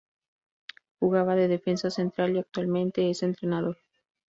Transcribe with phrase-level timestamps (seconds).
[0.99, 3.77] Jugaba de defensa central y actualmente es entrenador.